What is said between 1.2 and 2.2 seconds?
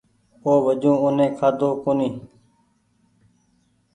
کآۮو ڪونيٚ